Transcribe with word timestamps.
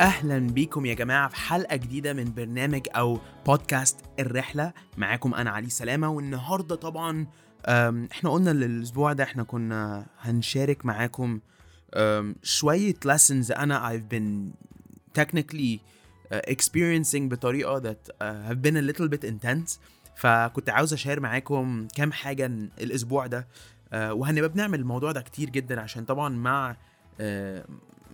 أهلا 0.00 0.38
بيكم 0.38 0.86
يا 0.86 0.94
جماعة 0.94 1.28
في 1.28 1.36
حلقة 1.36 1.76
جديدة 1.76 2.12
من 2.12 2.34
برنامج 2.34 2.86
أو 2.96 3.18
بودكاست 3.46 3.96
الرحلة. 4.20 4.72
معاكم 4.96 5.34
أنا 5.34 5.50
علي 5.50 5.70
سلامة 5.70 6.08
والنهاردة 6.08 6.74
طبعا 6.74 7.26
إحنا 8.12 8.30
قلنا 8.30 8.50
الأسبوع 8.50 9.12
ده 9.12 9.24
إحنا 9.24 9.42
كنا 9.42 10.06
هنشارك 10.20 10.86
معاكم 10.86 11.40
شوية 12.42 12.94
lessons 12.94 13.58
أنا 13.58 13.90
I've 13.98 14.14
been 14.14 14.54
technically 15.20 15.78
uh, 16.32 16.36
experiencing 16.50 17.16
بطريقة 17.28 17.80
that 17.80 18.08
uh, 18.10 18.24
have 18.50 18.62
been 18.62 18.76
a 18.76 18.82
little 18.92 19.08
bit 19.08 19.24
intense. 19.28 19.78
فكنت 20.16 20.70
عاوز 20.70 20.92
أشير 20.92 21.20
معاكم 21.20 21.88
كام 21.96 22.12
حاجة 22.12 22.46
الأسبوع 22.80 23.26
ده 23.26 23.46
uh, 23.92 23.94
وهنبقى 23.94 24.48
بنعمل 24.48 24.80
الموضوع 24.80 25.12
ده 25.12 25.20
كتير 25.20 25.50
جدا 25.50 25.80
عشان 25.80 26.04
طبعا 26.04 26.28
مع 26.28 26.76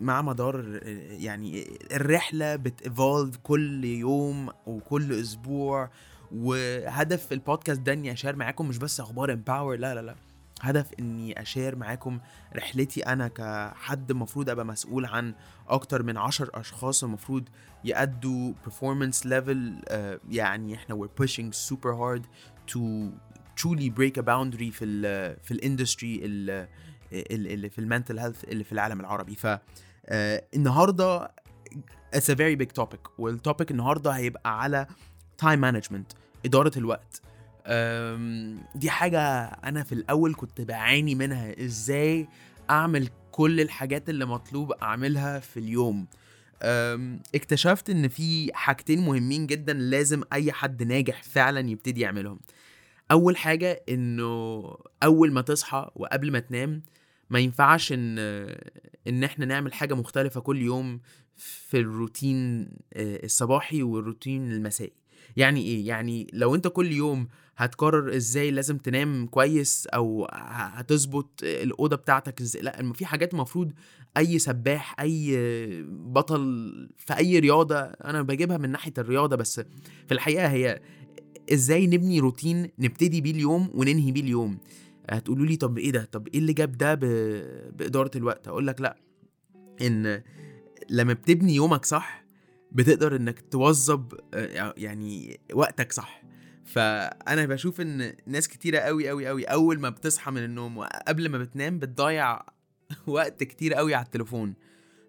مع 0.01 0.23
مدار 0.23 0.81
يعني 1.11 1.67
الرحلة 1.93 2.57
بت 2.57 2.77
evolve 2.77 3.37
كل 3.43 3.85
يوم 3.85 4.51
وكل 4.67 5.13
أسبوع. 5.13 5.91
وهدف 6.33 7.33
البودكاست 7.33 7.81
ده 7.81 7.93
إني 7.93 8.13
أ 8.13 8.17
share 8.17 8.37
معاكم 8.37 8.69
مش 8.69 8.79
بس 8.79 9.01
أخبار 9.01 9.33
Empower 9.33 9.77
لا 9.77 9.95
لا 9.95 10.01
لا. 10.03 10.15
هدف 10.61 10.91
إني 11.01 11.43
أ 11.43 11.48
share 11.48 11.77
معاكم 11.77 12.19
رحلتي 12.57 13.01
أنا 13.01 13.29
كحد 13.29 14.11
المفروض 14.11 14.51
أبقى 14.51 14.67
مسؤول 14.67 15.07
عن 15.07 15.35
أكتر 15.69 16.03
من 16.03 16.17
عشر 16.17 16.51
أشخاص 16.55 17.05
المفروض 17.05 17.45
يأدوا 17.85 18.53
performance 18.67 19.21
level 19.25 19.85
uh, 19.91 19.95
يعني 20.31 20.75
إحنا 20.75 20.95
we're 20.97 21.23
pushing 21.25 21.53
super 21.71 21.93
hard 21.95 22.23
to 22.73 22.81
truly 23.63 23.89
break 23.91 24.17
a 24.19 24.23
boundary 24.23 24.71
في 24.73 24.85
ال 24.85 25.37
في 25.43 25.51
ال 25.51 25.58
industry 25.58 26.21
اللي 27.13 27.71
في 27.71 27.79
المنتل 27.79 28.19
هيلث 28.19 28.45
اللي 28.45 28.65
في 28.65 28.73
العالم 28.73 29.01
العربي. 29.01 29.35
ف 29.35 29.47
uh, 29.47 29.59
النهارده 30.55 31.31
it's 32.17 32.29
a 32.31 32.35
very 32.35 32.57
big 32.63 32.83
topic 32.83 33.11
والتوبيك 33.19 33.71
النهارده 33.71 34.11
هيبقى 34.11 34.61
على 34.63 34.87
time 35.43 35.59
management 35.59 36.17
إدارة 36.45 36.73
الوقت. 36.77 37.23
دي 38.75 38.91
حاجة 38.91 39.21
أنا 39.45 39.83
في 39.83 39.93
الأول 39.93 40.35
كنت 40.35 40.61
بعاني 40.61 41.15
منها 41.15 41.65
إزاي 41.65 42.29
أعمل 42.71 43.09
كل 43.33 43.61
الحاجات 43.61 44.09
اللي 44.11 44.25
مطلوب 44.25 44.73
أعملها 44.73 45.39
في 45.39 45.61
اليوم. 45.61 46.07
اكتشفت 47.35 47.91
إن 47.91 48.09
في 48.09 48.51
حاجتين 48.55 49.01
مهمين 49.01 49.47
جدا 49.47 49.73
لازم 49.73 50.23
أي 50.33 50.53
حد 50.53 50.83
ناجح 50.83 51.23
فعلا 51.23 51.71
يبتدي 51.71 52.01
يعملهم. 52.01 52.41
أول 53.11 53.37
حاجة 53.37 53.83
إنه 53.89 54.63
أول 55.03 55.33
ما 55.33 55.41
تصحى 55.41 55.91
وقبل 55.97 56.33
ما 56.33 56.39
تنام 56.39 56.83
ما 57.31 57.39
ينفعش 57.39 57.93
إن 57.93 58.19
إن 59.09 59.25
إحنا 59.25 59.45
نعمل 59.45 59.73
حاجة 59.73 59.95
مختلفة 59.95 60.41
كل 60.41 60.63
يوم 60.63 61.01
في 61.37 61.79
الروتين 61.79 62.69
آه، 62.93 63.25
الصباحي 63.25 63.83
والروتين 63.83 64.53
المسائي. 64.53 64.93
يعني 65.37 65.61
إيه؟ 65.61 65.89
يعني 65.89 66.27
لو 66.33 66.55
أنت 66.55 66.69
كل 66.69 66.93
يوم 66.93 67.29
هتقرر 67.57 68.17
إزاي 68.17 68.51
لازم 68.51 68.79
تنام 68.79 69.27
كويس 69.27 69.87
أو 69.87 70.29
هتظبط 70.33 71.41
الأوضة 71.43 71.97
بتاعتك 71.97 72.41
إزاي 72.41 72.63
لأ 72.63 72.93
في 72.93 73.07
حاجات 73.07 73.35
المفروض 73.35 73.73
أي 74.17 74.39
سباح 74.39 75.01
أي 75.01 75.37
بطل 75.89 76.73
في 76.97 77.17
أي 77.17 77.39
رياضة 77.39 77.79
أنا 77.79 78.23
بجيبها 78.23 78.57
من 78.59 78.71
ناحية 78.71 78.93
الرياضة 78.99 79.37
بس 79.37 79.61
في 80.07 80.13
الحقيقة 80.13 80.47
هي 80.49 80.81
إزاي 81.53 81.87
نبني 81.87 82.21
روتين 82.21 82.71
نبتدي 82.79 83.21
بيه 83.21 83.31
اليوم 83.31 83.71
وننهي 83.75 84.13
بيه 84.13 84.21
اليوم. 84.21 84.59
هتقولوا 85.11 85.47
لي 85.47 85.57
طب 85.57 85.79
إيه 85.79 85.91
ده؟ 85.91 86.05
طب 86.05 86.29
إيه 86.29 86.39
اللي 86.39 86.53
جاب 86.53 86.73
ده 86.73 86.95
ب... 86.95 87.01
بإدارة 87.77 88.11
الوقت؟ 88.17 88.49
أقول 88.49 88.67
لك 88.67 88.81
لأ 88.81 88.97
إن 89.83 90.23
لما 90.91 91.13
بتبني 91.13 91.55
يومك 91.55 91.85
صح 91.85 92.25
بتقدر 92.73 93.17
إنك 93.17 93.41
توظب 93.41 94.15
آه، 94.35 94.75
يعني 94.77 95.41
وقتك 95.55 95.93
صح. 95.93 96.23
فأنا 96.65 97.47
بشوف 97.47 97.81
إن 97.81 98.13
ناس 98.27 98.49
كتيرة 98.49 98.79
قوي 98.79 99.09
قوي 99.09 99.27
قوي 99.27 99.45
أول 99.45 99.81
ما 99.81 99.91
بتصحى 99.91 100.31
من 100.31 100.45
النوم 100.45 100.79
وقبل 100.79 101.29
ما 101.29 101.39
بتنام 101.39 101.79
بتضيع 101.79 102.41
وقت 103.07 103.43
كتير 103.43 103.75
قوي 103.75 103.95
على 103.95 104.05
التليفون. 104.05 104.55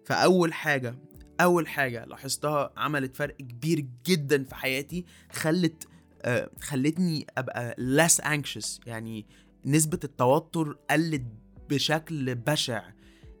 فأول 0.04 0.52
حاجة 0.52 0.94
أول 1.40 1.68
حاجة 1.68 2.04
لاحظتها 2.04 2.72
عملت 2.76 3.16
فرق 3.16 3.36
كبير 3.36 3.86
جدا 4.06 4.44
في 4.44 4.54
حياتي 4.54 5.04
خلت 5.32 5.88
آه، 6.22 6.50
خلتني 6.60 7.26
أبقى 7.38 7.74
less 7.78 8.24
anxious. 8.24 8.80
يعني 8.86 9.26
نسبة 9.68 9.98
التوتر 10.04 10.78
قلت 10.90 11.22
بشكل 11.70 12.34
بشع 12.34 12.82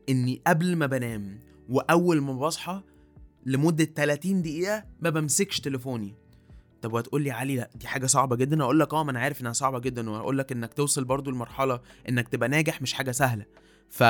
إني 0.08 0.42
قبل 0.46 0.76
ما 0.76 0.86
بنام 0.86 1.40
وأول 1.68 2.20
ما 2.20 2.32
بصحى 2.32 2.82
لمدة 3.46 3.84
30 3.84 4.42
دقيقة 4.42 4.84
ما 5.00 5.10
بمسكش 5.10 5.60
تليفوني. 5.60 6.14
طب 6.82 6.92
وهتقول 6.92 7.22
لي 7.22 7.30
علي 7.30 7.56
لا 7.56 7.70
دي 7.74 7.86
حاجة 7.86 8.06
صعبة 8.06 8.36
جدا. 8.36 8.62
أقول 8.62 8.80
لك 8.80 8.94
آه 8.94 9.04
ما 9.04 9.10
أنا 9.10 9.20
عارف 9.20 9.40
إنها 9.40 9.52
صعبة 9.52 9.78
جدا. 9.78 10.10
واقول 10.10 10.38
لك 10.38 10.52
إنك 10.52 10.74
توصل 10.74 11.04
برضو 11.04 11.30
لمرحلة 11.30 11.80
إنك 12.08 12.28
تبقى 12.28 12.48
ناجح 12.48 12.82
مش 12.82 12.92
حاجة 12.92 13.10
سهلة. 13.10 13.44
ف 13.90 14.02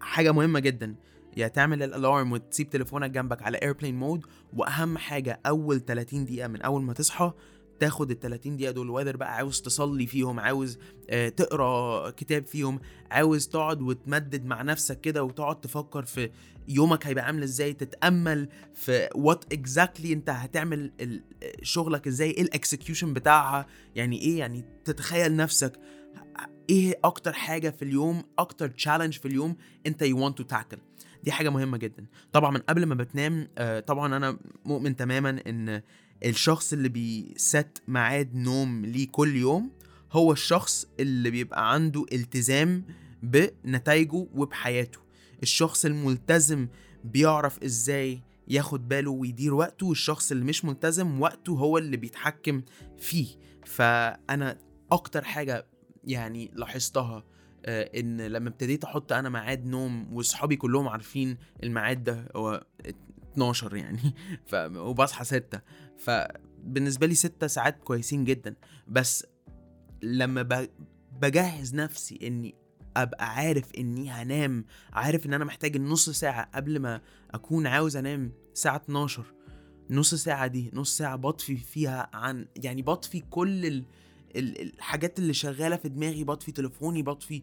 حاجة 0.00 0.32
مهمة 0.32 0.60
جدا. 0.60 0.94
يا 1.36 1.48
تعمل 1.48 1.82
ال 1.82 1.90
alarm 1.90 2.32
وتسيب 2.32 2.70
تليفونك 2.70 3.10
جنبك 3.10 3.42
على 3.42 3.58
airplane 3.58 3.98
mode 3.98 4.26
وأهم 4.56 4.98
حاجة 4.98 5.40
أول 5.46 5.80
30 5.80 6.24
دقيقة 6.24 6.48
من 6.48 6.62
أول 6.62 6.82
ما 6.82 6.92
تصحى 6.92 7.32
تاخد 7.84 8.10
ال 8.10 8.20
30 8.20 8.56
دقيقة 8.56 8.70
دول 8.72 8.90
و 8.90 8.94
either 8.94 9.16
بقى 9.16 9.34
عاوز 9.36 9.60
تصلي 9.60 10.06
فيهم 10.06 10.40
عاوز 10.40 10.78
آه، 11.10 11.28
تقرأ 11.28 12.10
كتاب 12.10 12.46
فيهم 12.46 12.80
عاوز 13.10 13.48
تقعد 13.48 13.82
وتمدد 13.82 14.44
مع 14.44 14.62
نفسك 14.62 15.00
كده 15.00 15.24
وتقعد 15.24 15.60
تفكر 15.60 16.04
في 16.04 16.30
يومك 16.68 17.06
هيبقى 17.06 17.24
عامل 17.24 17.42
إزاي 17.42 17.72
تتأمل 17.72 18.48
في 18.74 19.08
what 19.14 19.52
exactly 19.52 20.12
أنت 20.12 20.30
هتعمل 20.30 20.92
ال- 21.00 21.22
شغلك 21.62 22.06
إزاي 22.06 22.30
إيه 22.30 22.42
ال 22.42 22.49
execution 22.49 23.14
بتاعها 23.14 23.66
يعني 23.94 24.20
إيه؟ 24.20 24.38
يعني 24.38 24.64
تتخيل 24.84 25.36
نفسك 25.36 25.72
إيه 26.70 26.98
أكتر 27.04 27.32
حاجة 27.32 27.70
في 27.70 27.82
اليوم 27.84 28.22
أكتر 28.38 28.68
challenge 28.68 29.18
في 29.18 29.28
اليوم 29.28 29.56
أنت 29.86 30.02
you 30.02 30.30
want 30.30 30.32
to 30.34 30.44
tackle 30.56 30.78
دي 31.24 31.32
حاجة 31.32 31.48
مهمة 31.50 31.76
جدا. 31.78 32.06
طبعا 32.32 32.50
من 32.50 32.58
قبل 32.60 32.86
ما 32.86 32.94
بتنام 32.94 33.48
آه، 33.58 33.80
طبعا 33.80 34.16
أنا 34.16 34.38
مؤمن 34.64 34.96
تماما 34.96 35.40
إن 35.46 35.82
الشخص 36.24 36.72
اللي 36.72 36.88
بيسيت 36.88 37.82
ميعاد 37.88 38.34
نوم 38.34 38.84
ليه 38.86 39.08
كل 39.12 39.36
يوم 39.36 39.70
هو 40.12 40.32
الشخص 40.32 40.86
اللي 41.00 41.30
بيبقى 41.30 41.72
عنده 41.72 42.06
التزام 42.12 42.84
بنتائجه 43.22 44.26
وبحياته. 44.34 44.98
الشخص 45.42 45.84
الملتزم 45.84 46.68
بيعرف 47.04 47.62
إزاي 47.62 48.22
ياخد 48.48 48.88
باله 48.88 49.10
ويدير 49.10 49.54
وقته 49.54 49.86
والشخص 49.86 50.30
اللي 50.32 50.44
مش 50.44 50.64
ملتزم 50.64 51.20
وقته 51.20 51.52
هو 51.52 51.78
اللي 51.78 51.96
بيتحكم 51.96 52.62
فيه. 52.98 53.26
فأنا 53.66 54.58
أكتر 54.92 55.24
حاجة 55.24 55.66
يعني 56.04 56.50
لاحظتها 56.54 57.24
آه، 57.66 57.90
إن 58.00 58.20
لما 58.20 58.48
ابتديت 58.48 58.84
أحط 58.84 59.12
أنا 59.12 59.28
ميعاد 59.28 59.66
نوم 59.66 60.12
واصحابي 60.12 60.56
كلهم 60.56 60.88
عارفين 60.88 61.36
الميعاد 61.62 62.04
ده 62.04 62.28
هو 62.36 62.66
12 63.34 63.76
يعني. 63.76 64.14
ف... 64.48 64.54
وبصحى 64.76 65.24
6 65.24 65.60
فبالنسبه 65.98 67.06
لي 67.06 67.14
6 67.14 67.46
ساعات 67.46 67.78
كويسين 67.82 68.24
جدا. 68.24 68.54
بس 68.88 69.26
لما 70.02 70.42
ب... 70.42 70.68
بجهز 71.20 71.74
نفسي 71.74 72.18
إني 72.22 72.54
أبقى 72.96 73.34
عارف 73.34 73.74
إني 73.78 74.10
هنام 74.10 74.64
عارف 74.92 75.26
إن 75.26 75.34
أنا 75.34 75.44
محتاج 75.44 75.76
النص 75.76 76.10
ساعة 76.10 76.50
قبل 76.54 76.78
ما 76.78 77.00
أكون 77.30 77.66
عاوز 77.66 77.96
أنام 77.96 78.32
الساعة 78.52 78.76
12 78.76 79.24
نص 79.90 80.14
ساعة 80.14 80.46
دي 80.46 80.70
نص 80.74 80.96
ساعة 80.96 81.16
بطفي 81.16 81.56
فيها 81.56 82.10
عن 82.12 82.46
يعني 82.56 82.82
بطفي 82.82 83.20
كل 83.20 83.66
ال... 83.66 83.84
ال- 84.36 84.60
الحاجات 84.60 85.18
اللي 85.18 85.32
شغالة 85.34 85.76
في 85.76 85.88
دماغي 85.88 86.24
بطفي 86.24 86.52
تليفوني 86.52 87.02
بطفي 87.02 87.42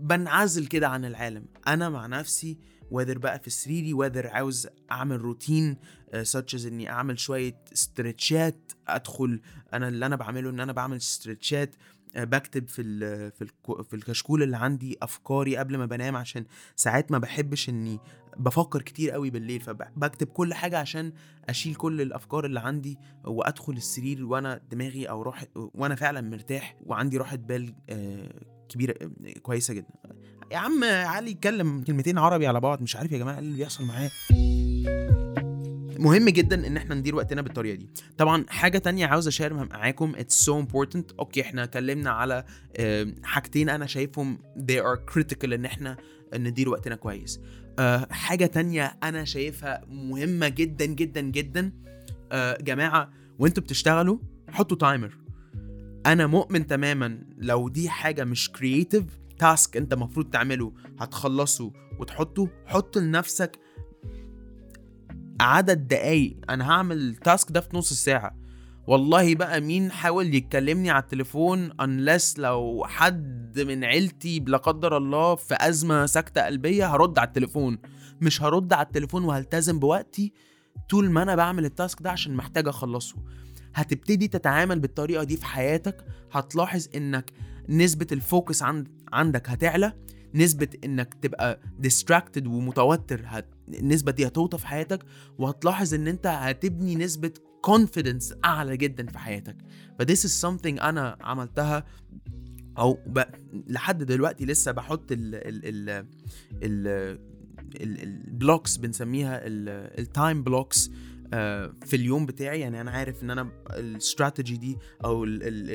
بنعزل 0.00 0.66
كده 0.66 0.88
عن 0.88 1.04
العالم. 1.04 1.46
أنا 1.66 1.88
مع 1.88 2.06
نفسي 2.06 2.58
وذر 2.90 3.18
بقى 3.18 3.38
في 3.38 3.50
سريري 3.50 3.94
وذر 3.94 4.26
عاوز 4.26 4.68
أعمل 4.92 5.20
روتين 5.20 5.76
ساتش 6.22 6.66
إني 6.66 6.90
أعمل 6.90 7.18
شوية 7.18 7.62
استرتشات 7.72 8.72
أدخل 8.88 9.40
أنا 9.74 9.88
اللي 9.88 10.06
أنا 10.06 10.16
بعمله 10.16 10.50
إن 10.50 10.60
أنا 10.60 10.72
بعمل 10.72 10.96
استرتشات 10.96 11.74
آه، 12.16 12.24
بكتب 12.24 12.68
في 12.68 12.82
ال 12.82 13.30
في 13.32 13.44
الكو- 13.44 13.82
في 13.82 13.96
الكشكول 13.96 14.42
اللي 14.42 14.56
عندي 14.56 14.96
أفكاري 15.02 15.56
قبل 15.56 15.76
ما 15.78 15.86
بنام 15.86 16.16
عشان 16.16 16.44
ساعات 16.76 17.12
ما 17.12 17.18
بحبش 17.18 17.68
إني 17.68 17.98
بفكر 18.36 18.82
كتير 18.82 19.10
قوي 19.10 19.30
بالليل 19.30 19.60
فبكتب 19.60 20.26
كل 20.26 20.54
حاجة 20.54 20.78
عشان 20.78 21.12
أشيل 21.48 21.74
كل 21.74 22.00
الأفكار 22.00 22.44
اللي 22.46 22.60
عندي 22.60 22.98
وأدخل 23.24 23.72
السرير 23.72 24.24
وأنا 24.24 24.60
دماغي 24.70 25.04
أو 25.08 25.22
روح 25.22 25.44
وأنا 25.54 25.94
فعلا 25.94 26.20
مرتاح 26.20 26.76
وعندي 26.86 27.16
راحة 27.18 27.36
بال 27.36 27.74
آه، 27.90 28.40
كبيرة 28.68 28.94
آه، 29.02 29.38
كويسة 29.38 29.74
جدا. 29.74 29.88
يا 30.50 30.58
عم 30.58 30.84
علي 30.84 31.30
اتكلم 31.30 31.82
كلمتين 31.82 32.18
عربي 32.18 32.46
على 32.46 32.60
بعض 32.60 32.82
مش 32.82 32.96
عارف 32.96 33.12
يا 33.12 33.18
جماعة 33.18 33.34
إيه 33.34 33.40
اللي 33.40 33.56
بيحصل 33.56 33.84
معايا. 33.84 34.10
مهم 35.98 36.28
جدا 36.28 36.66
إن 36.66 36.76
إحنا 36.76 36.94
ندير 36.94 37.14
وقتنا 37.14 37.42
بالطريقة 37.42 37.74
دي. 37.74 37.88
طبعا 38.18 38.44
حاجة 38.48 38.78
تانية 38.78 39.06
عاوز 39.06 39.26
اشيرها 39.26 39.64
معاكم 39.64 40.12
it's 40.12 40.46
so 40.46 40.64
important. 40.66 41.02
أوكي 41.18 41.40
إحنا 41.40 41.64
اتكلمنا 41.64 42.10
على 42.10 42.44
حاجتين 43.22 43.68
أنا 43.68 43.86
شايفهم 43.86 44.38
they 44.58 44.82
are 44.82 45.14
critical 45.14 45.52
إن 45.52 45.64
إحنا 45.64 45.96
ندير 46.34 46.68
وقتنا 46.68 46.94
كويس. 46.94 47.40
آه 47.78 48.06
حاجة 48.10 48.46
تانية 48.46 48.98
أنا 49.02 49.24
شايفها 49.24 49.80
مهمة 49.88 50.48
جدا 50.48 50.84
جدا 50.84 51.20
جدا. 51.20 51.72
آه 52.32 52.58
جماعة 52.60 53.10
وأنتوا 53.38 53.62
بتشتغلوا 53.62 54.18
حطوا 54.48 54.76
timer 54.76 55.18
أنا 56.06 56.26
مؤمن 56.26 56.66
تماما 56.66 57.18
لو 57.38 57.68
دي 57.68 57.88
حاجة 57.88 58.24
مش 58.24 58.52
creative 58.52 59.04
task 59.40 59.76
انت 59.76 59.92
المفروض 59.92 60.30
تعمله 60.30 60.72
هتخلصه 60.98 61.72
وتحطه 61.98 62.48
حط 62.66 62.98
لنفسك 62.98 63.58
عدد 65.40 65.88
دقايق 65.88 66.36
أنا 66.50 66.70
هعمل 66.70 66.96
ال 66.96 67.07
task 67.07 67.52
ده 67.52 67.60
في 67.60 67.76
نص 67.76 67.92
ساعه 67.92 68.36
والله 68.86 69.34
بقى 69.34 69.60
مين 69.60 69.90
حاول 69.90 70.34
يكلمني 70.34 70.90
على 70.90 71.02
التليفون 71.02 71.70
unless 71.70 72.38
لو 72.38 72.84
حد 72.86 73.60
من 73.60 73.84
عيلتي 73.84 74.44
لا 74.46 74.56
قدر 74.56 74.96
الله 74.96 75.34
في 75.34 75.54
أزمة 75.60 76.06
سكتة 76.06 76.40
قلبية 76.42 76.94
هرد 76.94 77.18
على 77.18 77.28
التليفون. 77.28 77.78
مش 78.20 78.42
هرد 78.42 78.72
على 78.72 78.86
التليفون 78.86 79.24
وهلتزم 79.24 79.78
بوقتي 79.78 80.32
طول 80.88 81.10
ما 81.10 81.22
أنا 81.22 81.34
بعمل 81.34 81.64
ال 81.64 81.72
task 81.72 82.02
ده 82.02 82.10
عشان 82.10 82.34
محتاج 82.34 82.68
أخلصه. 82.68 83.16
هتبتدي 83.74 84.28
تتعامل 84.28 84.78
بالطريقة 84.80 85.24
دي 85.24 85.36
في 85.36 85.46
حياتك 85.46 86.04
هتلاحظ 86.32 86.86
إنك 86.94 87.30
نسبة 87.68 88.06
ال 88.12 88.20
focus 88.20 88.62
عند 88.62 88.88
عندك 89.12 89.48
هتعلى 89.50 89.92
نسبة 90.34 90.68
إنك 90.84 91.14
تبقى 91.14 91.60
distracted 91.82 92.46
ومتوتر 92.46 93.20
هت... 93.24 93.54
النسبة 93.68 94.12
دي 94.12 94.26
هتوطى 94.26 94.58
في 94.58 94.66
حياتك 94.66 95.04
وهتلاحظ 95.38 95.94
إن 95.94 96.08
أنت 96.08 96.26
هتبني 96.26 96.96
نسبة 96.96 97.32
confidence 97.66 98.34
أعلى 98.44 98.76
جدا 98.76 99.06
في 99.06 99.18
حياتك. 99.18 99.56
ف 99.98 100.02
this 100.02 100.24
is 100.28 100.48
something 100.48 100.82
أنا 100.82 101.16
عملتها 101.20 101.84
أو 102.78 102.98
ب... 103.06 103.22
لحد 103.66 104.02
دلوقتي 104.02 104.44
لسه 104.46 104.72
بحط 104.72 105.12
ال 105.12 105.34
ال 105.34 105.64
ال 105.64 106.06
ال 106.62 107.20
ال 108.02 108.13
blocks 108.13 108.76
بنسميها 108.76 109.40
ال 109.44 109.64
time 109.64 110.42
blocks 110.42 110.90
في 111.86 111.94
اليوم 111.96 112.26
بتاعي 112.26 112.60
يعني 112.60 112.80
أنا 112.80 112.90
عارف 112.90 113.22
إن 113.22 113.30
أنا 113.30 113.48
الاستراتيجي 113.70 114.56
دي 114.56 114.78
أو 115.04 115.24
ال 115.24 115.42
ال 115.42 115.70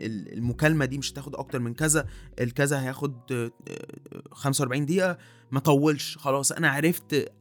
ال 0.00 0.32
المكالمة 0.38 0.84
دي 0.84 0.98
مش 0.98 1.12
هتاخد 1.12 1.34
أكتر 1.36 1.58
من 1.58 1.74
كذا 1.74 2.06
الكذا 2.40 2.82
هياخد 2.82 3.14
45 4.32 4.86
دقيقة 4.86 5.18
ما 5.50 5.60
طولش 5.60 6.16
خلاص 6.16 6.52
أنا 6.52 6.70
عرفت 6.70 7.32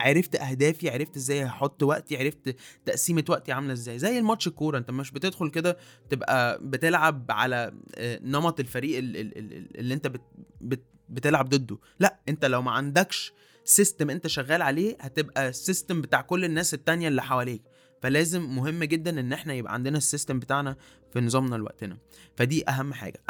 عرفت 0.00 0.36
أهدافي 0.36 0.90
عرفت 0.90 1.16
إزاي 1.16 1.44
هحط 1.44 1.82
وقتي 1.82 2.16
عرفت 2.16 2.56
تقسيمة 2.84 3.24
وقتي 3.28 3.52
عاملة 3.52 3.72
إزاي. 3.72 3.98
زي 3.98 4.18
الماتش 4.18 4.46
الكورة 4.46 4.78
أنت 4.78 4.90
مش 4.90 5.10
بتدخل 5.10 5.50
كده 5.50 5.76
تبقى 6.08 6.60
بتلعب 6.62 7.26
على 7.30 7.72
نمط 8.00 8.60
الفريق 8.60 8.98
اللي 8.98 9.94
أنت 9.94 10.06
بت 10.06 10.20
بت 10.60 10.82
بتلعب 11.08 11.48
ضده. 11.48 11.78
لأ 12.00 12.20
أنت 12.28 12.44
لو 12.44 12.62
ما 12.62 12.70
عندكش 12.70 13.32
system 13.64 14.10
انت 14.10 14.26
شغال 14.26 14.62
عليه 14.62 14.96
هتبقى 15.00 15.48
ال 15.48 15.55
system 15.55 16.00
بتاع 16.00 16.20
كل 16.20 16.44
الناس 16.44 16.74
التانية 16.74 17.08
اللي 17.08 17.22
حواليك. 17.22 17.62
فلازم 18.02 18.56
مهم 18.56 18.84
جدا 18.84 19.20
إن 19.20 19.32
إحنا 19.32 19.54
يبقى 19.54 19.74
عندنا 19.74 19.98
ال 19.98 20.04
system 20.04 20.38
بتاعنا 20.38 20.76
في 21.12 21.20
نظامنا 21.20 21.56
لوقتنا. 21.56 21.98
فدي 22.36 22.68
أهم 22.68 22.92
حاجة. 22.92 23.22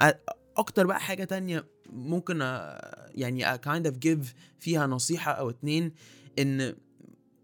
أكتر 0.57 0.87
بقى 0.87 1.01
حاجة 1.01 1.25
تانية 1.25 1.67
ممكن 1.91 2.41
يعني 3.15 3.59
kind 3.59 3.85
of 3.87 3.93
give 4.07 4.27
فيها 4.61 4.87
نصيحة 4.87 5.33
أو 5.33 5.51
اتنين 5.51 5.93
إن 6.39 6.77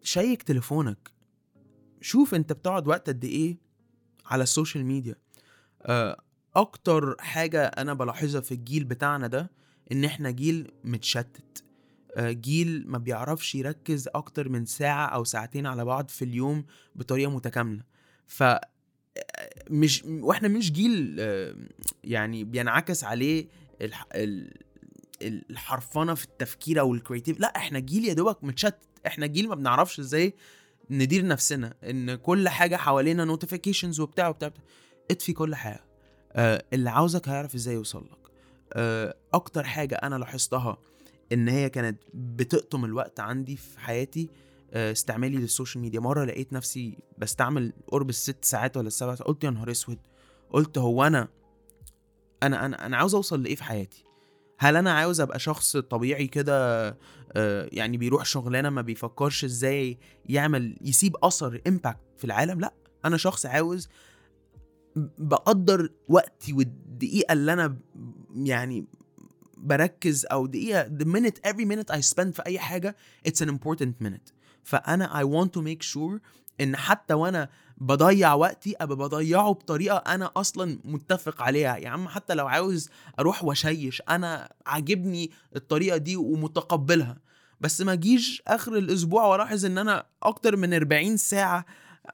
check 0.03 0.43
تليفونك. 0.43 1.11
شوف 2.01 2.35
أنت 2.35 2.53
بتقعد 2.53 2.89
وقت 2.89 3.09
قد 3.09 3.25
إيه 3.25 3.59
على 4.27 4.43
ال 4.43 4.49
social 4.49 4.85
media. 4.85 5.15
أكتر 6.57 7.17
حاجة 7.19 7.67
أنا 7.67 7.95
بلاحظها 7.95 8.41
في 8.41 8.53
الجيل 8.53 8.85
بتاعنا 8.85 9.27
ده 9.27 9.51
إن 9.93 10.05
إحنا 10.05 10.31
جيل 10.31 10.73
متشتت. 10.85 11.65
جيل 12.19 12.85
ما 12.87 12.99
بيعرفش 12.99 13.55
يركز 13.55 14.09
أكتر 14.15 14.49
من 14.49 14.65
ساعة 14.65 15.07
أو 15.07 15.25
ساعتين 15.25 15.67
على 15.67 15.85
بعض 15.85 16.09
في 16.09 16.25
اليوم 16.25 16.65
بطريقة 16.95 17.31
متكاملة. 17.31 17.83
ف 18.27 18.45
مش 19.71 20.05
وإحنا 20.07 20.49
مش 20.49 20.73
جيل 20.73 21.17
يعني 22.05 22.45
بينعكس 22.45 23.05
عليه 23.05 23.49
الح... 23.83 24.07
الحرفنة 25.23 26.15
في 26.15 26.25
التفكير 26.25 26.81
أو 26.81 26.95
ال 26.95 27.00
creative 27.00 27.41
لا 27.41 27.57
إحنا 27.57 27.79
جيل 27.79 28.05
يا 28.05 28.13
دوبك 28.13 28.45
متشتت. 28.45 28.79
إحنا 29.07 29.27
جيل 29.27 29.49
ما 29.49 29.55
بنعرفش 29.55 30.01
إزاي 30.01 30.35
ندير 30.91 31.27
نفسنا. 31.27 31.75
إن 31.85 32.15
كل 32.15 32.49
حاجة 32.49 32.77
حوالينا 32.77 33.25
notifications 33.25 34.01
وبتاع 34.01 34.29
وبتاع, 34.29 34.49
وبتاع. 34.49 34.65
اطفي 35.11 35.33
كل 35.33 35.55
حاجة. 35.55 35.85
آه 36.33 36.65
اللي 36.73 36.91
عاوزك 36.91 37.29
هيعرف 37.29 37.55
إزاي 37.55 37.75
يوصل 37.75 38.05
لك. 38.05 38.31
آه 38.73 39.17
أكتر 39.35 39.65
حاجة 39.65 39.95
أنا 39.95 40.15
لاحظتها 40.15 40.79
إن 41.33 41.49
هي 41.49 41.71
كانت 41.71 42.03
بتقطم 42.15 42.85
الوقت 42.85 43.21
عندي 43.21 43.57
في 43.57 43.81
حياتي 43.81 44.31
استعمالي 44.73 45.37
لل 45.37 45.48
social 45.48 45.83
media. 45.83 46.01
مرة 46.01 46.25
لقيت 46.25 46.53
نفسي 46.53 46.99
بستعمل 47.19 47.73
قرب 47.87 48.09
الست 48.09 48.45
ساعات 48.45 48.77
ولا 48.77 48.87
السبع 48.87 49.15
ساعات 49.15 49.29
قلت 49.29 49.45
يا 49.45 49.51
نهار 49.51 49.71
أسود 49.71 49.99
قلت 50.51 50.79
هو 50.79 51.05
أنا 51.05 51.29
أنا 52.43 52.67
أنا 52.67 52.87
أنا 52.87 52.97
عاوز 52.97 53.15
أوصل 53.15 53.43
لإيه 53.43 53.55
في 53.57 53.65
حياتي؟ 53.65 54.05
هل 54.59 54.77
أنا 54.77 54.93
عاوز 54.93 55.21
أبقى 55.21 55.39
شخص 55.39 55.77
طبيعي 55.77 56.27
كده 56.27 56.89
يعني 57.73 57.97
بيروح 57.97 58.25
شغلانة 58.25 58.71
ما 58.71 58.83
بيفكرش 58.83 59.45
إزاي 59.45 59.99
يعمل 60.27 60.77
يسيب 60.81 61.17
أثر 61.23 61.61
impact 61.67 62.01
في 62.19 62.25
العالم؟ 62.25 62.61
لأ 62.61 62.75
أنا 63.05 63.17
شخص 63.17 63.47
عاوز 63.47 63.89
بقدر 65.19 65.91
وقتي 66.09 66.53
والدقيقة 66.53 67.33
اللي 67.33 67.53
أنا 67.53 67.77
يعني 68.37 68.87
بركز 69.57 70.27
أو 70.27 70.47
دقيقة 70.47 70.89
the 70.99 71.05
minute 71.07 71.51
every 71.51 71.65
minute 71.65 71.95
I 71.97 72.01
spend 72.15 72.31
في 72.31 72.43
أي 72.47 72.59
حاجة 72.59 72.97
it's 73.29 73.41
an 73.43 73.49
important 73.49 74.07
minute. 74.07 74.33
فأنا 74.65 75.23
I 75.23 75.25
want 75.25 75.51
to 75.59 75.63
make 75.63 75.83
sure 75.95 76.21
إن 76.61 76.77
حتى 76.77 77.15
وأنا 77.15 77.49
بضيع 77.79 78.35
وقتي 78.35 78.75
أبقى 78.81 78.97
بضيعه 78.97 79.53
بطريقة 79.53 79.97
أنا 79.97 80.31
أصلا 80.37 80.79
متفق 80.85 81.43
عليها. 81.43 81.77
يا 81.77 81.89
عم 81.89 82.09
حتى 82.09 82.35
لو 82.35 82.47
عاوز 82.47 82.89
أروح 83.19 83.45
وأشيش 83.45 84.03
أنا 84.09 84.53
عاجبني 84.67 85.31
الطريقة 85.57 85.97
دي 85.97 86.17
ومتقبلها. 86.17 87.19
بس 87.61 87.81
ما 87.81 87.95
جيش 87.95 88.43
آخر 88.47 88.77
الأسبوع 88.77 89.27
وألاحظ 89.27 89.65
إن 89.65 89.79
أنا 89.79 90.07
أكتر 90.23 90.57
من 90.57 90.75
40 90.75 91.17
ساعة 91.17 91.67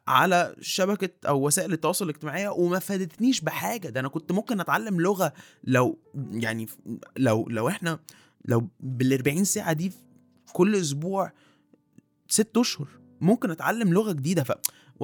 على 0.08 0.56
شبكة 0.60 1.28
أو 1.28 1.46
وسائل 1.46 1.72
التواصل 1.72 2.04
الاجتماعية 2.04 2.48
وما 2.48 2.78
فادتنيش 2.78 3.40
بحاجة. 3.40 3.88
ده 3.88 4.00
أنا 4.00 4.08
كنت 4.08 4.32
ممكن 4.32 4.60
أتعلم 4.60 5.00
لغة 5.00 5.32
لو 5.64 5.98
يعني 6.30 6.66
لو 7.16 7.48
لو 7.48 7.68
إحنا 7.68 7.98
لو 8.44 8.68
بال 8.80 9.12
40 9.12 9.44
ساعة 9.44 9.72
دي 9.72 9.92
كل 10.52 10.76
أسبوع 10.76 11.32
ست 12.28 12.56
أشهر 12.56 12.88
ممكن 13.20 13.50
أتعلم 13.50 13.92
لغة 13.92 14.12
جديدة. 14.12 14.42
ف 14.42 14.52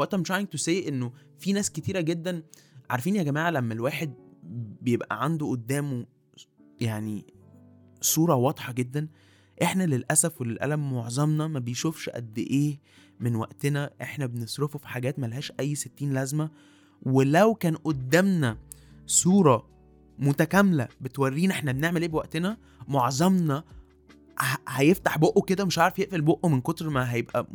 what 0.00 0.08
I'm 0.14 0.22
trying 0.22 0.46
to 0.56 0.62
say 0.64 0.86
إنه 0.88 1.12
في 1.38 1.52
ناس 1.52 1.70
كتيرة 1.70 2.00
جدا 2.00 2.42
عارفين 2.90 3.16
يا 3.16 3.22
جماعة 3.22 3.50
لما 3.50 3.74
الواحد 3.74 4.14
بيبقى 4.82 5.24
عنده 5.24 5.46
قدامه 5.50 6.06
يعني 6.80 7.26
صورة 8.00 8.34
واضحة 8.34 8.72
جدا 8.72 9.08
إحنا 9.62 9.84
للأسف 9.84 10.40
وللألم 10.40 10.94
معظمنا 10.94 11.46
ما 11.46 11.58
بيشوفش 11.58 12.08
قد 12.08 12.38
إيه 12.38 12.80
من 13.20 13.36
وقتنا 13.36 13.90
إحنا 14.02 14.26
بنصرفه 14.26 14.78
في 14.78 14.88
حاجات 14.88 15.18
ملهاش 15.18 15.52
أي 15.60 15.74
ستين 15.74 16.12
لازمة. 16.12 16.50
ولو 17.02 17.54
كان 17.54 17.76
قدامنا 17.76 18.58
صورة 19.06 19.68
متكاملة 20.18 20.88
بتورينا 21.00 21.54
إحنا 21.54 21.72
بنعمل 21.72 22.02
إيه 22.02 22.08
بوقتنا 22.08 22.56
معظمنا 22.88 23.64
هيفتح 24.68 25.18
بقه 25.18 25.42
كده 25.42 25.64
مش 25.64 25.78
عارف 25.78 25.98
يقفل 25.98 26.20
بقه 26.20 26.48
من 26.48 26.60
كتر 26.60 26.88
ما 26.90 27.12
هيبقى 27.12 27.46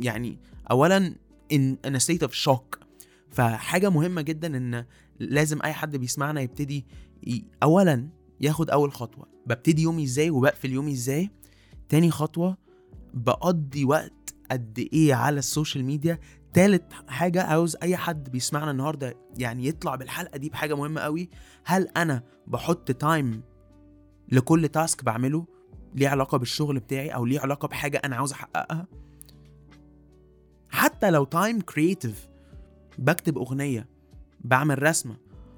يعني 0.00 0.38
اولا 0.70 1.14
إن 1.52 1.76
أنا 1.84 1.98
state 1.98 2.22
of 2.22 2.32
shock 2.32 2.78
فحاجة 3.30 3.90
مهمة 3.90 4.22
جدا 4.22 4.56
إن 4.56 4.84
لازم 5.18 5.58
أي 5.64 5.72
حد 5.72 5.96
بيسمعنا 5.96 6.40
يبتدي. 6.40 6.86
اولا 7.62 8.08
ياخد 8.40 8.70
أول 8.70 8.92
خطوة. 8.92 9.26
ببتدي 9.46 9.82
يومي 9.82 10.04
إزاي 10.04 10.30
وبقفل 10.30 10.70
يومي 10.72 10.92
إزاي؟ 10.92 11.30
تاني 11.90 12.10
خطوة 12.10 12.56
بقضي 13.14 13.84
وقت 13.84 14.34
قد 14.50 14.88
إيه 14.92 15.14
على 15.14 15.38
ال 15.38 15.45
social 15.45 15.84
media. 15.84 16.18
تالت 16.52 16.92
حاجة 17.08 17.42
عاوز 17.42 17.76
أي 17.82 17.96
حد 17.96 18.30
بيسمعنا 18.30 18.70
النهاردة 18.70 19.14
يعني 19.38 19.66
يطلع 19.66 19.94
بالحلقة 19.94 20.38
دي 20.38 20.48
بحاجة 20.48 20.74
مهمة 20.74 21.00
قوي. 21.00 21.28
هل 21.64 21.88
أنا 21.96 22.22
بحط 22.46 22.90
time 22.92 23.42
لكل 24.32 24.68
task 24.68 25.04
بعمله؟ 25.04 25.46
ليه 25.94 26.08
علاقة 26.08 26.38
بالشغل 26.38 26.78
بتاعي 26.78 27.08
أو 27.08 27.24
ليه 27.24 27.40
علاقة 27.40 27.68
بحاجة 27.68 28.02
أنا 28.04 28.16
عاوز 28.16 28.32
أحققها؟ 28.32 28.86
حتى 30.68 31.10
لو 31.10 31.24
time 31.24 31.60
creative 31.60 32.28
بكتب 32.98 33.38
أغنية 33.38 33.88
بعمل 34.40 34.82
رسمة 34.82 35.16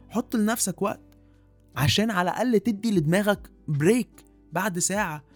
حط 0.09 0.37
لنفسك 0.37 0.83
وقت 0.83 1.19
عشان 1.77 2.11
على 2.11 2.31
الأقل 2.31 2.61
تدي 2.61 2.91
لدماغك 2.91 3.51
break 3.69 4.25
بعد 4.53 4.79
ساعة. 4.79 5.32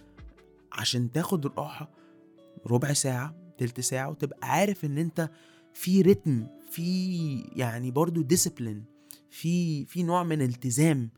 عشان 0.76 1.12
تاخد 1.12 1.46
راحة 1.58 1.90
ربع 2.66 2.92
ساعة 2.92 3.34
تلت 3.58 3.80
ساعة 3.80 4.08
وتبقى 4.10 4.38
عارف 4.50 4.84
إن 4.84 4.98
أنت 4.98 5.30
في 5.74 6.02
rhythm 6.02 6.46
في 6.70 7.38
يعني 7.40 7.90
برضو 7.90 8.22
discipline 8.22 8.84
في 9.30 9.84
في 9.84 10.02
نوع 10.02 10.22
من 10.24 10.42
التزام. 10.42 11.10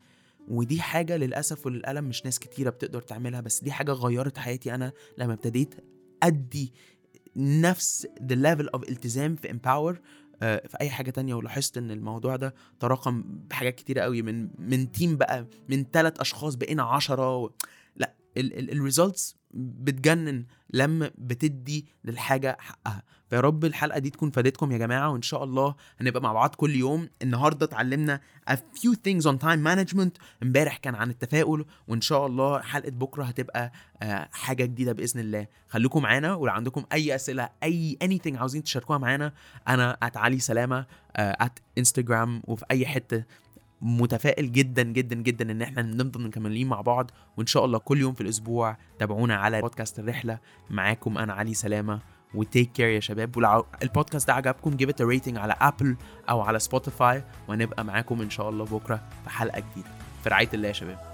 ودي 0.47 0.81
حاجة 0.81 1.17
للأسف 1.17 1.65
وللألم 1.65 2.03
مش 2.03 2.25
ناس 2.25 2.39
كتيرة 2.39 2.69
بتقدر 2.69 3.01
تعملها 3.01 3.41
بس 3.41 3.63
دي 3.63 3.71
حاجة 3.71 3.91
غيرت 3.91 4.37
حياتي 4.37 4.75
أنا 4.75 4.91
لما 5.17 5.33
ابتديت 5.33 5.75
أدي 6.23 6.73
نفس 7.35 8.07
the 8.19 8.35
level 8.35 8.79
of 8.79 8.89
التزام 8.89 9.35
في 9.35 9.47
empower 9.49 9.99
آه، 10.43 10.67
في 10.67 10.77
أي 10.81 10.89
حاجة 10.89 11.11
تانية. 11.11 11.33
ولاحظت 11.33 11.77
إن 11.77 11.91
الموضوع 11.91 12.35
ده 12.35 12.55
تراكم 12.79 13.21
بحاجات 13.49 13.75
كتيرة 13.75 14.01
قوي 14.01 14.21
من 14.21 14.49
من 14.59 14.91
team 14.91 15.17
بقى 15.17 15.47
من 15.69 15.85
ثلاث 15.93 16.19
أشخاص 16.19 16.55
بقينا 16.55 16.83
عشرة 16.83 17.37
و... 17.37 17.49
لا 17.95 18.15
الريزلتس 18.37 19.35
بتجنن 19.53 20.45
لما 20.69 21.11
بتدي 21.17 21.85
للحاجة 22.05 22.57
حقها. 22.59 23.03
فيا 23.29 23.39
رب 23.39 23.65
الحلقة 23.65 23.99
دي 23.99 24.09
تكون 24.09 24.31
فادتكم 24.31 24.71
يا 24.71 24.77
جماعة 24.77 25.09
وإن 25.09 25.21
شاء 25.21 25.43
الله 25.43 25.75
هنبقى 26.01 26.21
مع 26.21 26.33
بعض 26.33 26.55
كل 26.55 26.75
يوم. 26.75 27.09
النهارده 27.21 27.65
اتعلمنا 27.65 28.21
a 28.49 28.53
few 28.53 28.93
things 29.07 29.23
on 29.23 29.35
time 29.41 29.63
management. 29.67 30.11
امبارح 30.43 30.77
كان 30.77 30.95
عن 30.95 31.09
التفاؤل 31.09 31.65
وإن 31.87 32.01
شاء 32.01 32.25
الله 32.25 32.61
حلقة 32.61 32.89
بكرة 32.91 33.23
هتبقى 33.23 33.71
آه، 34.01 34.29
حاجة 34.31 34.65
جديدة 34.65 34.91
بإذن 34.93 35.19
الله. 35.19 35.47
خليكم 35.69 36.01
معانا 36.01 36.35
ولو 36.35 36.51
عندكم 36.53 36.83
أي 36.93 37.15
أسئلة 37.15 37.49
أي 37.63 37.97
anything 38.03 38.35
عاوزين 38.35 38.63
تشاركوها 38.63 38.97
معانا 38.97 39.33
أنا 39.67 39.97
علي 40.15 40.39
سلامه 40.39 40.85
ات 41.15 41.59
انستجرام 41.77 42.41
وفي 42.47 42.65
أي 42.71 42.85
حتة 42.85 43.23
متفائل 43.81 44.51
جدا 44.51 44.83
جدا 44.83 45.15
جدا 45.15 45.51
إن 45.51 45.61
إحنا 45.61 45.81
نفضل 45.81 46.27
مكملين 46.27 46.67
مع 46.67 46.81
بعض 46.81 47.11
وإن 47.37 47.47
شاء 47.47 47.65
الله 47.65 47.77
كل 47.79 47.97
يوم 47.97 48.13
في 48.13 48.21
الأسبوع 48.21 48.77
تابعونا 48.99 49.35
على 49.35 49.61
بودكاست 49.61 49.99
الرحلة. 49.99 50.39
معاكم 50.69 51.17
أنا 51.17 51.33
علي 51.33 51.53
سلامة 51.53 51.99
و 52.33 52.41
take 52.41 52.71
care 52.71 52.87
يا 52.87 52.99
شباب. 52.99 53.37
ولو 53.37 53.65
البودكاست 53.83 54.27
ده 54.27 54.33
عجبكم 54.33 54.71
give 54.71 54.89
it 54.89 55.01
rating 55.01 55.37
على 55.37 55.55
ابل 55.61 55.95
أو 56.29 56.41
على 56.41 56.59
سبوتيفاي 56.59 57.23
وهنبقى 57.47 57.85
معاكم 57.85 58.21
إن 58.21 58.29
شاء 58.29 58.49
الله 58.49 58.65
بكرة 58.65 59.03
في 59.23 59.29
حلقة 59.29 59.59
جديدة. 59.59 59.89
في 60.23 60.29
رعاية 60.29 60.49
الله 60.53 60.67
يا 60.67 60.73
شباب. 60.73 61.08